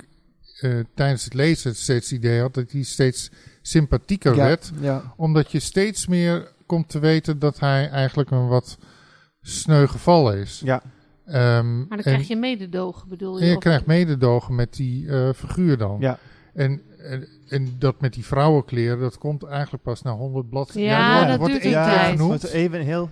[0.61, 3.29] eh, tijdens het lezen steeds het idee had dat hij steeds
[3.61, 4.71] sympathieker ja, werd.
[4.79, 5.13] ja.
[5.17, 8.77] Omdat je steeds meer komt te weten dat hij eigenlijk een wat
[9.41, 10.61] sneu geval is.
[10.63, 10.81] ja,
[11.25, 13.41] Ehm, Maar dan en- krijg je mededogen, bedoel je?
[13.43, 15.97] en je Of- krijgt mededogen met die eh, figuur dan.
[15.99, 16.17] ja.
[16.53, 20.91] En, en, en dat met die vrouwenkleren, dat komt eigenlijk pas na 100 bladzijden.
[20.91, 22.09] Ja, dat wordt duurt één een keer tijd.
[22.11, 22.43] genoemd.
[22.43, 23.09] even heel...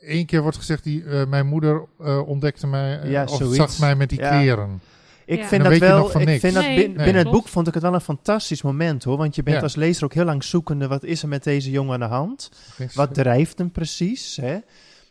[0.00, 3.94] Eén keer wordt gezegd, die, eh, mijn moeder eh, ontdekte mij, Ja, of zag mij
[3.96, 4.28] met die Ja.
[4.38, 4.80] kleren.
[5.26, 5.46] Ik Ja.
[5.46, 6.40] vind Dan dat weet je wel, van ik niks.
[6.40, 7.36] vind dat Nee, bin- nee, binnen het klopt.
[7.44, 9.16] boek vond ik het wel een fantastisch moment hoor.
[9.16, 9.62] Want je bent Ja.
[9.62, 12.50] als lezer ook heel lang zoekende, wat is er met deze jongen aan de hand?
[12.94, 14.36] Wat drijft hem precies?
[14.36, 14.58] Hè?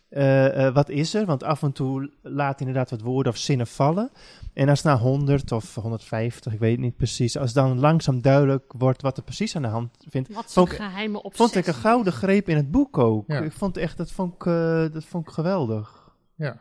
[0.08, 1.24] Eh, eh, wat is er?
[1.26, 4.10] Want af en toe laat hij inderdaad wat woorden of zinnen vallen.
[4.52, 8.72] En als na 100 of 150, ik weet het niet precies, als dan langzaam duidelijk
[8.78, 11.46] wordt wat er precies aan de hand vindt, Wat vond ik- geheime obsessie.
[11.46, 13.24] vond ik een gouden greep in het boek ook.
[13.26, 13.40] Ja.
[13.40, 16.14] Ik vond echt, dat vond ik, eh, dat vond ik geweldig.
[16.34, 16.60] Ja.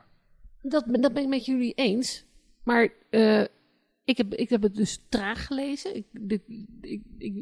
[0.61, 2.25] Dat, dat ben ik met jullie eens.
[2.63, 3.41] Maar eh,
[4.03, 5.95] ik, heb, ik heb het dus traag gelezen.
[5.95, 6.41] Ik, dit,
[6.81, 7.33] ik, ik,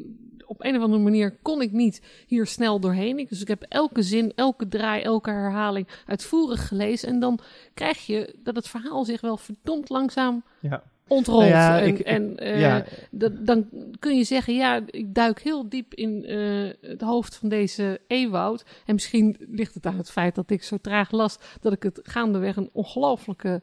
[0.46, 3.18] op een of andere manier kon ik niet hier snel doorheen.
[3.18, 7.08] Ik, dus ik heb elke zin, elke draai, elke herhaling uitvoerig gelezen.
[7.08, 7.38] En dan
[7.74, 10.82] krijg je dat het verhaal zich wel verdomd langzaam Ja.
[11.08, 11.40] ontrolt.
[11.40, 12.84] Nou ja, en ik- en eh, ja.
[13.10, 17.48] dat, dan kun je zeggen, ja, ik duik heel diep in eh, het hoofd van
[17.48, 18.64] deze Ewoud.
[18.86, 22.00] En misschien ligt het aan het feit dat ik zo traag las, dat ik het
[22.02, 23.62] gaandeweg een ongelooflijke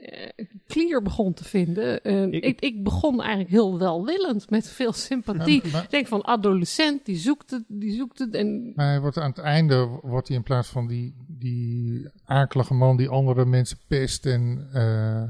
[0.00, 2.02] eh, klier begon te vinden.
[2.02, 5.62] Eh, Ik- ik, ik, begon eigenlijk heel welwillend, met veel sympathie.
[5.72, 8.34] Maar, Ik denk van adolescent, die zoekt het, die zoekt het.
[8.34, 12.74] En maar hij wordt aan het einde, wordt hij in plaats van die, die akelige
[12.74, 15.28] man die andere mensen pest en eh, eh,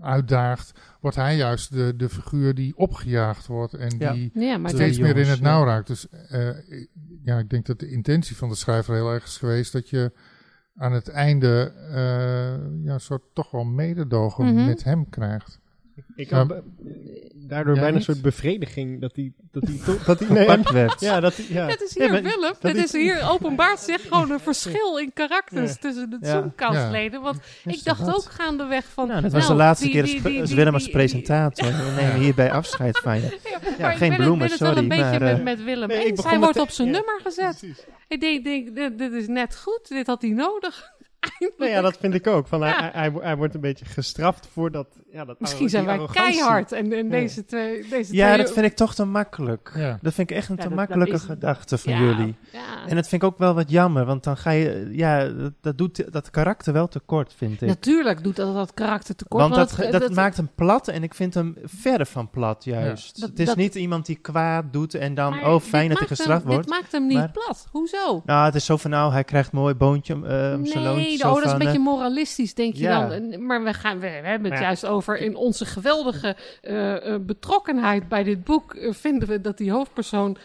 [0.00, 4.12] uitdaagt, wordt hij juist de, de figuur die opgejaagd wordt en Ja.
[4.12, 5.86] die ja, steeds meer in het nauw raakt.
[5.86, 6.48] Dus eh,
[7.24, 10.12] ja, ik denk dat de intentie van de schrijver heel erg is geweest dat je
[10.78, 14.64] aan het einde eh, ja, een soort toch wel mededogen Mhm.
[14.66, 15.60] met hem krijgt.
[16.16, 16.54] Ik had
[17.34, 21.00] daardoor bijna een soort bevrediging dat hij dat hij toch- dat hij nee, werd.
[21.00, 21.66] ja dat ja.
[21.66, 24.98] Het is Ja, hier, maar Willem, dat het is- hier openbaart zich gewoon een verschil
[24.98, 25.76] in karakters Ja.
[25.80, 26.30] tussen de Ja.
[26.30, 27.22] Zoomkastleden.
[27.22, 28.14] Want ik dacht dat?
[28.14, 29.08] ook gaandeweg van...
[29.08, 30.82] Nou, dat was nou, de laatste die- keer die- als, die- als die- Willem als
[30.82, 31.66] die- presentator.
[31.66, 33.38] We nemen hierbij afscheid van je.
[33.78, 35.64] Ja, ik geen ben bloemen, het, ben het wel sorry, een beetje met, eh, met
[35.64, 36.14] Willem nee, ik eens.
[36.16, 36.94] begon Hij wordt op zijn ja.
[36.94, 37.64] nummer gezet.
[38.08, 40.92] Ik denk, denk dit, dit is net goed, dit had hij nodig.
[41.58, 42.46] Nou ja, dat vind ik ook.
[42.46, 42.64] Van, Ja.
[42.66, 44.86] hij, hij, hij wordt een beetje gestraft voor dat...
[45.12, 47.88] Ja, dat Misschien die zijn wij keihard en, en deze twee...
[47.90, 49.72] Deze Ja, twee dat vind ik toch te makkelijk.
[49.74, 49.98] Ja.
[50.02, 52.36] Dat vind ik echt een Ja, te dat- dat makkelijke is- gedachte van Ja, jullie.
[52.52, 52.86] Ja.
[52.86, 55.78] En dat vind ik ook wel wat jammer, want dan ga je, ja, dat, dat
[55.78, 57.68] doet dat karakter wel tekort, vind ik.
[57.68, 59.42] Natuurlijk doet dat dat karakter tekort.
[59.42, 63.20] want dat, het- dat, maakt hem plat en ik vind hem verre van plat, juist.
[63.20, 65.98] Dat- het is dat- niet iemand die kwaad doet en dan, Maar oh fijn dat
[65.98, 66.66] hij gestraft hem, wordt.
[66.68, 67.66] Dit maakt hem niet maar- plat.
[67.70, 68.22] Hoezo?
[68.24, 70.20] Nou, het is zo van, nou, hij krijgt een mooi boontje eh,
[70.56, 70.84] om zijn.
[70.84, 73.08] Nee, zo oh, dat is een beetje eh, moralistisch, denk je ja.
[73.08, 73.46] dan.
[73.46, 74.64] Maar we, gaan, we, we hebben het ja.
[74.66, 78.76] juist over in onze geweldige eh, eh, betrokkenheid bij dit boek.
[78.90, 80.36] vinden we dat die hoofdpersoon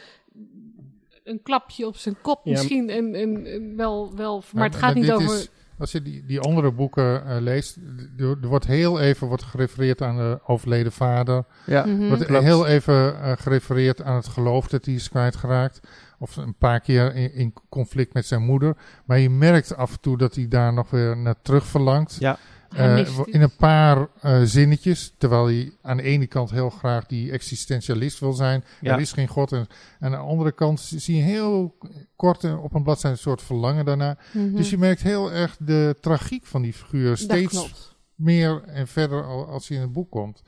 [1.24, 4.36] een klapje op zijn kop Ja, misschien en, en, en wel, wel...
[4.38, 5.36] Maar, Maar- het gaat maar niet over...
[5.36, 5.50] is-
[5.80, 7.78] als je die, die andere boeken leest,
[8.18, 11.44] er, er wordt heel even wordt gerefereerd aan de overleden vader.
[11.66, 12.08] Ja, Mhm.
[12.08, 12.44] Wordt Klopt.
[12.44, 15.80] heel even gerefereerd aan het geloof dat hij is kwijtgeraakt.
[16.24, 18.78] Of een paar keer in, in conflict met zijn moeder.
[19.06, 22.16] Maar je merkt af en toe dat hij daar nog weer naar terug verlangt.
[22.20, 22.38] Ja.
[22.70, 25.14] Eh, in een paar eh, zinnetjes.
[25.18, 28.64] Terwijl hij aan de ene kant heel graag die existentialist wil zijn.
[28.82, 28.94] Ja.
[28.94, 29.52] Er is geen God.
[29.52, 29.68] En
[30.00, 31.78] aan de andere kant zie je heel
[32.16, 34.18] kort op een bladzijde een soort verlangen daarna.
[34.34, 34.56] Mhm.
[34.56, 39.48] Dus je merkt heel erg de tragiek van die figuur steeds meer en verder al-
[39.48, 40.44] als hij in het boek komt.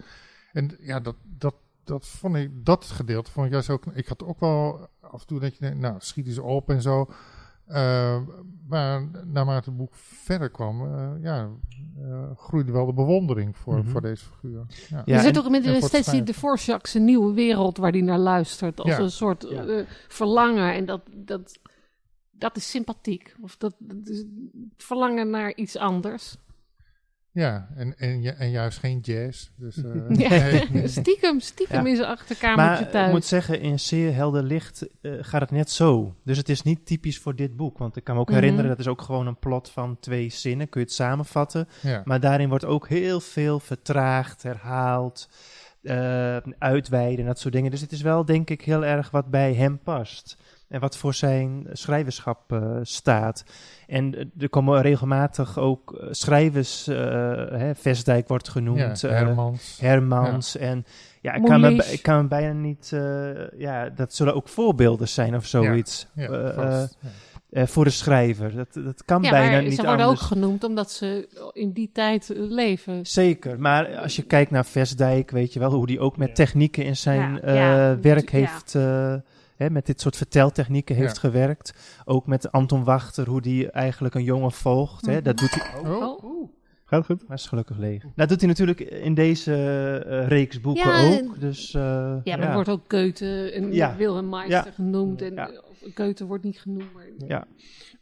[0.54, 4.24] En ja, dat, dat, dat vond ik, dat gedeelte vond ik juist ook, ik had
[4.24, 7.10] ook wel af en toe dat je denkt, nou, schiet eens op en zo.
[7.66, 8.22] Eh,
[8.68, 11.50] maar naarmate het boek verder kwam, eh, ja,
[12.02, 13.88] eh, groeide wel de bewondering voor, Mhm.
[13.88, 14.66] voor deze figuur.
[14.90, 15.02] Ja.
[15.06, 18.18] Ja, er zit ook het steeds die de Dvorak zijn nieuwe wereld waar hij naar
[18.20, 18.80] luistert.
[18.80, 19.00] Als Ja.
[19.00, 19.86] een soort Ja.
[20.08, 20.74] verlangen.
[20.74, 21.60] En dat, dat,
[22.32, 23.36] dat is sympathiek.
[23.42, 24.24] Of dat, dat is
[24.78, 26.38] verlangen naar iets anders.
[27.36, 29.50] Ja, en, en, en juist geen jazz.
[29.56, 30.68] Dus, eh, Ja.
[30.72, 30.88] nee.
[31.02, 31.90] stiekem, stiekem Ja.
[31.90, 33.08] in zijn achterkamertje Maar thuis.
[33.08, 36.16] ik moet zeggen, in zeer helder licht eh, gaat het net zo.
[36.24, 37.78] Dus het is niet typisch voor dit boek.
[37.78, 38.38] Want ik kan me ook Mhm.
[38.40, 40.70] herinneren, dat is ook gewoon een plot van twee zinnen.
[40.70, 41.68] Kun je het samenvatten.
[41.82, 42.02] ja.
[42.06, 45.30] Maar daarin wordt ook heel veel vertraagd, herhaald,
[45.82, 47.72] eh, uitweiden en dat soort dingen.
[47.72, 50.38] Dus het is wel, denk ik, heel erg wat bij hem past.
[50.68, 53.44] En wat voor zijn schrijverschap eh, staat.
[53.88, 56.96] En eh, er komen regelmatig ook eh, schrijvers, eh
[57.52, 59.78] hè, Vestdijk wordt ja, genoemd, Hermans.
[59.82, 60.58] Hermans.
[60.58, 60.86] En
[61.22, 62.92] ja, ik kan, me, ik kan me bijna niet.
[62.94, 66.08] eh, ja, dat zullen ook voorbeelden zijn of zoiets.
[66.16, 66.98] ja, eh, vast.
[67.04, 67.10] eh,
[67.50, 67.62] Ja.
[67.62, 68.56] eh, voor de schrijver.
[68.56, 70.22] Dat, dat kan ja, bijna maar niet ze worden anders.
[70.22, 73.06] ook genoemd omdat ze in die tijd leven.
[73.06, 76.84] Zeker, maar als je kijkt naar Vestdijk, weet je wel hoe die ook met technieken
[76.86, 78.38] in zijn Ja, eh, ja, werk ja.
[78.38, 79.14] heeft, eh,
[79.56, 81.20] hè, met dit soort verteltechnieken heeft Ja.
[81.20, 81.74] gewerkt.
[82.06, 85.06] Ook met Anton Wachter, hoe die eigenlijk een jongen volgt.
[85.06, 85.14] Hè.
[85.16, 85.24] Mhm.
[85.24, 85.86] Dat doet hij ook.
[86.02, 86.50] Oh, Oh.
[86.88, 87.28] Gaat goed?
[87.28, 88.04] Maar is gelukkig leeg.
[88.16, 89.54] Dat doet hij natuurlijk in deze
[90.08, 91.40] eh, reeks boeken Ja, ook.
[91.40, 91.82] Dus, eh,
[92.24, 93.96] Ja, maar er wordt ook Goethe en Ja.
[93.96, 94.72] Wilhelm Meister Ja.
[94.72, 95.22] genoemd.
[95.22, 95.36] En
[95.94, 96.94] Goethe wordt niet genoemd.
[96.94, 97.48] Maar, Ja.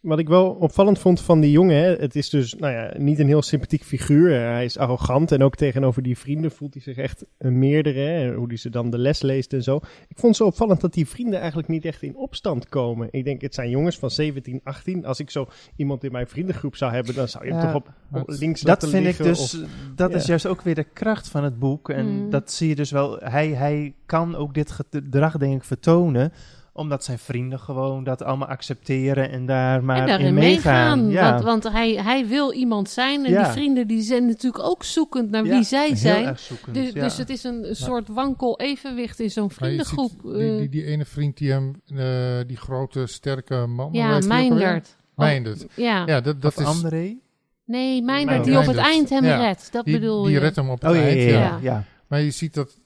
[0.01, 3.19] Wat ik wel opvallend vond van die jongen, hè, het is dus nou ja, niet
[3.19, 4.39] een heel sympathiek figuur.
[4.39, 7.99] Hij is arrogant en ook tegenover die vrienden voelt hij zich echt een meerdere.
[7.99, 9.79] Hè, hoe hij ze dan de les leest en zo.
[10.07, 13.07] Ik vond zo opvallend dat die vrienden eigenlijk niet echt in opstand komen.
[13.11, 15.05] Ik denk, het zijn jongens van 17, 18.
[15.05, 17.75] Als ik zo iemand in mijn vriendengroep zou hebben, dan zou je hem Ja, toch
[17.81, 17.91] op,
[18.21, 20.15] op links Dat laten vind ik dus, of- dat ja.
[20.15, 21.89] is juist ook weer de kracht van het boek.
[21.89, 22.29] En Mm.
[22.29, 23.17] dat zie je dus wel.
[23.19, 26.31] Hij, hij kan ook dit gedrag, denk ik, vertonen.
[26.75, 31.05] Omdat zijn vrienden gewoon dat allemaal accepteren en daar maar en in daarin meegaan.
[31.05, 31.09] meegaan.
[31.09, 31.31] Ja.
[31.31, 33.25] Want, want hij, hij wil iemand zijn.
[33.25, 33.43] En Ja.
[33.43, 36.25] die vrienden die zijn natuurlijk ook zoekend naar Ja, wie zij heel zijn.
[36.25, 37.03] erg zoekend, Dus, ja.
[37.03, 40.11] dus het is een, soort wankel evenwicht in zo'n ziet vriendengroep.
[40.23, 43.89] Die, eh, die, die ene vriend die hem, eh, die grote, sterke man.
[43.91, 44.27] ja, die alweer?
[44.27, 44.95] Mijndert.
[45.15, 45.65] Mijndert.
[45.75, 46.03] Ja.
[46.05, 46.65] Ja, dat, dat Of is...
[46.67, 47.17] André?
[47.65, 48.43] Nee, Mijndert Mijndert.
[48.45, 49.37] die op het eind hem Ja.
[49.37, 49.69] redt.
[49.71, 50.39] Dat Die, bedoel die je.
[50.39, 51.29] redt hem op het Oh ja, ja, eind, ja.
[51.29, 51.39] ja.
[51.39, 51.57] ja.
[51.61, 51.83] ja.
[52.07, 52.77] Maar je ziet dat...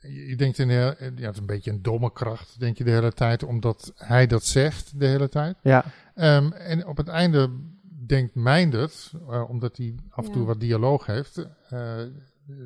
[0.00, 2.90] Je denkt in de, ja, het is een beetje een domme kracht, denk je de
[2.90, 5.56] hele tijd, omdat hij dat zegt de hele tijd.
[5.62, 5.84] Ja.
[6.14, 7.50] Ehm, en op het einde
[8.06, 10.46] denkt Mijndert, eh, omdat hij af en toe Ja.
[10.46, 11.94] wat dialoog heeft, eh,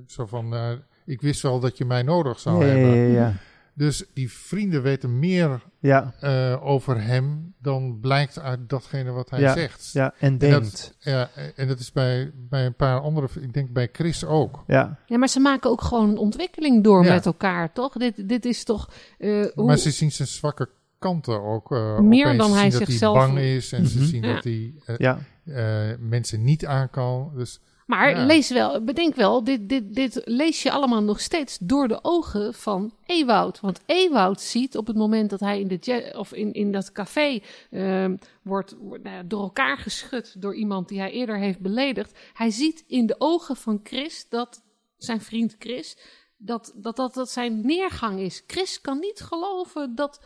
[0.07, 0.71] zo van, eh,
[1.05, 2.97] ik wist wel dat je mij nodig zou Ja, ja, hebben.
[2.97, 3.35] ja, ja.
[3.77, 9.41] Dus die vrienden weten meer Ja, eh, over hem dan blijkt uit datgene wat hij
[9.41, 9.91] Ja, zegt.
[9.93, 10.71] ja, en En denkt.
[10.71, 14.65] dat, ja, en dat is bij, bij een paar andere, ik denk bij Chris ook.
[14.67, 17.13] Ja, Ja, maar ze maken ook gewoon een ontwikkeling door Ja.
[17.15, 17.93] met elkaar, toch?
[17.93, 18.91] Dit, dit is toch...
[19.19, 21.73] eh, hoe, Maar ze zien zijn zwakke kanten ook.
[21.73, 24.07] eh, Meer dan Ze hij zien dat zichzelf- hij bang is en ze Mhm.
[24.07, 24.35] zien Ja.
[24.35, 25.19] dat hij eh, ja.
[25.45, 27.33] eh, mensen niet aan kan.
[27.37, 28.25] Dus Maar Ja.
[28.25, 32.55] lees wel, bedenk wel, dit, dit, dit lees je allemaal nog steeds door de ogen
[32.55, 33.61] van Ewoud.
[33.61, 37.41] Want Ewoud ziet op het moment dat hij in, de of in, in dat café
[37.71, 42.19] ehm, wordt, wordt nou ja, door elkaar geschud door iemand die hij eerder heeft beledigd.
[42.33, 44.63] Hij ziet in de ogen van Chris dat
[44.97, 45.97] zijn vriend Chris.
[46.37, 48.43] Dat dat, dat, dat zijn neergang is.
[48.47, 50.25] Chris kan niet geloven dat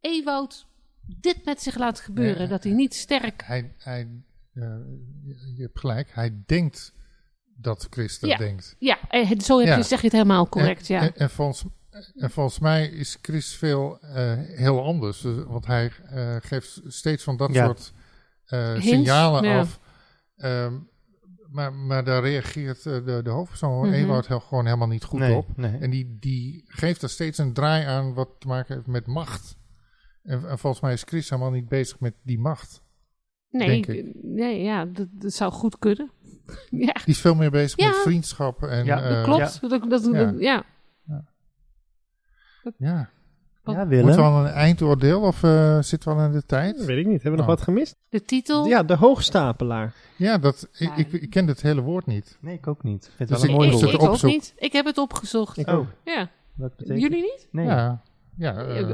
[0.00, 0.66] Ewoud
[1.06, 2.48] dit met zich laat gebeuren.
[2.48, 4.08] Dat hij niet sterk hij, hij
[4.64, 6.92] je je hebt gelijk, hij denkt
[7.56, 8.36] dat Chris dat Ja.
[8.36, 8.76] denkt.
[8.78, 9.76] Ja, eh, zo heb Ja.
[9.76, 11.00] je, zeg je het helemaal correct, en, ja.
[11.02, 11.64] En, en volgens,
[12.14, 15.20] en volgens mij is Chris veel eh, heel anders.
[15.20, 17.64] Dus- want hij eh, geeft steeds van dat Ja.
[17.64, 17.92] soort
[18.46, 19.58] eh, Hints, signalen ja.
[19.58, 19.80] af.
[20.36, 20.78] Ehm,
[21.50, 23.92] maar, maar daar reageert eh, de, de hoofdpersoon.
[23.92, 25.56] Ewout, heel, gewoon helemaal niet goed nee, op.
[25.56, 25.78] Nee.
[25.78, 29.56] En die, die geeft er steeds een draai aan wat te maken heeft met macht.
[30.22, 32.82] En, en volgens mij is Chris helemaal niet bezig met die macht.
[33.56, 34.06] Nee, denk ik.
[34.22, 36.10] nee ja, dat, dat zou goed kunnen.
[36.70, 37.86] ja, Die is veel meer bezig Ja.
[37.88, 38.62] met vriendschap.
[38.62, 39.60] En, Ja, eh, dat klopt.
[39.90, 40.32] Dat, dat, ja.
[40.38, 40.64] ja.
[41.06, 41.24] Ja,
[42.78, 43.10] Ja,
[43.64, 44.18] Moeten we Willem.
[44.18, 46.76] al een eindoordeel of eh, zitten we al in de tijd?
[46.76, 47.22] Dat weet ik niet.
[47.22, 47.54] Hebben we nog Oh.
[47.54, 47.96] wat gemist?
[48.08, 48.66] De titel.
[48.66, 49.94] Ja, de hoogstapelaar.
[50.16, 50.96] Ja, dat, ik, Ja.
[50.96, 52.38] ik, ik ken het hele woord niet.
[52.40, 53.04] Nee, ik ook niet.
[53.06, 54.24] Ik vind Dus het wel ik een ik, mooi ik het woord.
[54.24, 54.54] ook niet.
[54.56, 55.56] Ik heb het opgezocht.
[55.56, 55.86] Ik Oh, ook.
[56.04, 56.30] Ja.
[56.54, 57.48] wat betekent Jullie niet?
[57.50, 57.66] Nee.
[57.66, 58.02] Ja,
[58.36, 58.86] ja eh, Ja,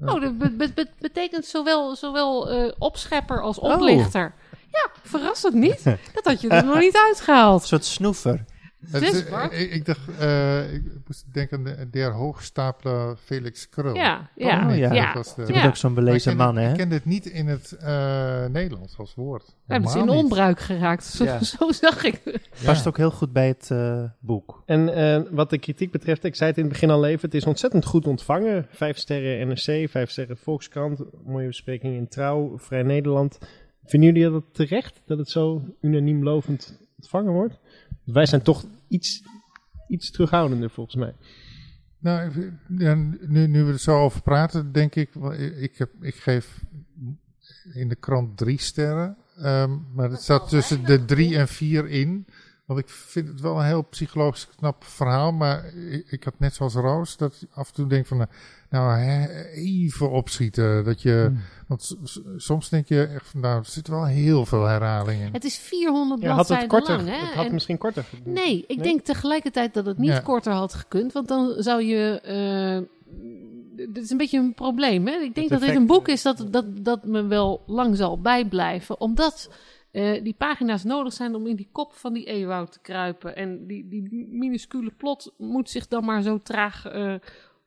[0.00, 3.72] eh, Oh, dat be- be- be- betekent zowel, zowel eh, opschepper als Oh.
[3.74, 4.34] oplichter.
[4.70, 5.82] Ja, verrassend niet.
[6.14, 7.60] Dat had je er nog niet uitgehaald.
[7.62, 8.44] Een soort snoever.
[8.90, 9.52] Het Dus, is- Bart?
[9.52, 13.94] ik, ik dacht, eh, ik moest denken aan de, der hoogstapelaar Felix Krul.
[13.94, 15.04] Ja, Oh, ja, nee, ja.
[15.06, 15.54] dat was de- Je Ja.
[15.54, 16.70] bent ook zo'n belezen man, het- hè?
[16.70, 19.56] Ik ken dit niet in het eh, Nederlands als woord.
[19.66, 21.04] Hebben ze in onbruik geraakt.
[21.04, 21.42] Zo, Ja.
[21.44, 22.48] zo zag ik het.
[22.52, 22.64] Ja.
[22.66, 24.62] Past ook heel goed bij het eh, boek.
[24.66, 27.34] En eh, wat de kritiek betreft, ik zei het in het begin al even, het
[27.34, 28.66] is ontzettend goed ontvangen.
[28.70, 33.38] Vijf sterren NRC, vijf sterren Volkskrant, mooie bespreking in Trouw, Vrij Nederland.
[33.84, 37.58] Vinden jullie dat terecht, dat het zo unaniem lovend ontvangen wordt?
[38.12, 39.22] Wij zijn toch iets,
[39.88, 41.14] iets terughoudender volgens mij.
[41.98, 42.32] Nou,
[42.66, 45.14] nu, nu we er zo over praten, denk ik,
[45.58, 46.64] ik heb, ik geef
[47.72, 49.16] in de krant drie sterren.
[49.36, 52.26] Ehm, maar het staat tussen de drie en vier in.
[52.68, 55.32] Want ik vind het wel een heel psychologisch knap verhaal.
[55.32, 58.26] Maar ik, ik had net zoals Roos, dat ik af en toe denk van, eh,
[58.70, 60.84] nou, hè, even opschieten.
[60.84, 61.32] Dat je,
[61.66, 65.20] want s- s- soms denk je echt van, nou, er zit wel heel veel herhaling
[65.22, 65.32] in.
[65.32, 67.08] Het is 400 Ja, had het bladzijden korter, lang.
[67.20, 67.26] Hè?
[67.26, 68.04] het had En- misschien korter.
[68.24, 68.86] Nee, ik Nee?
[68.86, 70.20] denk tegelijkertijd dat het niet Ja.
[70.20, 71.12] korter had gekund.
[71.12, 72.20] Want dan zou je...
[72.20, 72.86] eh,
[73.76, 75.06] dit is een beetje een probleem.
[75.06, 75.12] Hè?
[75.12, 78.20] Ik denk Het dat dit een boek is dat, dat, dat me wel lang zal
[78.20, 79.00] bijblijven.
[79.00, 79.50] Omdat
[79.90, 83.36] eh, die pagina's nodig zijn om in die kop van die eeuwoud te kruipen.
[83.36, 87.14] En die, die minuscule plot moet zich dan maar zo traag eh,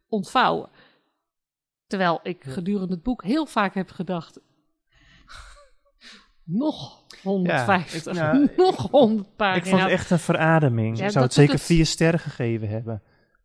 [0.08, 0.70] ontvouwen.
[1.88, 4.40] Terwijl ik gedurende het boek heel vaak heb gedacht...
[6.44, 9.64] Nog 150, ik- nou, nog 100 pagina's.
[9.66, 10.98] Ik vond het echt een verademing.
[10.98, 11.62] Ja, ik zou het zeker het.
[11.64, 13.02] vier sterren gegeven hebben.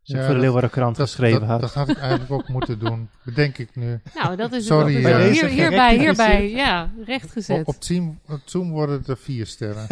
[0.09, 1.61] Ja, voor de dat- Leeuwardenkrant Dat, geschreven dat, had.
[1.61, 4.01] dat had ik eigenlijk ook moeten doen, bedenk ik nu.
[4.14, 5.47] Nou, dat is Sorry, dat is ja.
[5.47, 7.61] hier, hierbij, hierbij, ja, rechtgezet.
[7.61, 9.87] Op, op, Zoom, op Zoom worden het er vier sterren.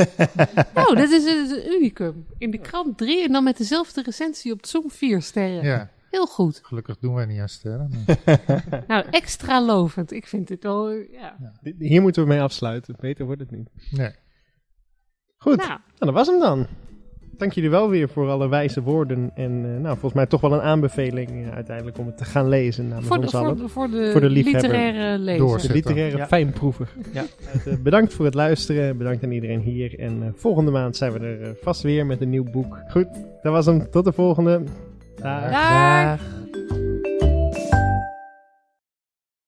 [0.74, 2.27] Nou, dat is een, een unicum.
[2.38, 5.64] In de krant drie en dan met dezelfde recensie op Zoom vier sterren.
[5.64, 6.61] ja, Heel goed.
[6.62, 7.90] gelukkig doen wij niet aan sterren.
[8.07, 10.12] maar- Nou, extra lovend.
[10.12, 11.37] Ik vind dit wel, eh, ja.
[11.79, 12.96] Hier moeten we mee afsluiten.
[13.00, 13.68] Beter wordt het niet.
[13.90, 14.14] Nee.
[15.37, 16.66] Goed, Nou, nou, dat was hem dan.
[17.37, 19.31] Dank jullie wel weer voor alle wijze woorden.
[19.35, 22.49] En eh, nou, volgens mij toch wel een aanbeveling eh, uiteindelijk om het te gaan
[22.49, 23.57] lezen namens voor de, ons voor, allen.
[23.57, 24.62] de, voor de, Voor de liefhebber.
[24.62, 25.47] literaire lezer.
[25.47, 25.59] Door.
[25.61, 26.27] De literaire Ja.
[26.27, 26.88] fijnproever.
[27.12, 27.25] Ja.
[27.64, 28.97] Eh, bedankt voor het luisteren.
[28.97, 29.99] Bedankt aan iedereen hier.
[29.99, 32.79] En eh, volgende maand zijn we er vast weer met een nieuw boek.
[32.88, 33.07] Goed,
[33.42, 33.90] dat was hem.
[33.90, 34.62] Tot de volgende.
[35.23, 35.51] Dag.
[35.51, 35.51] Dag.
[35.51, 36.20] Dag.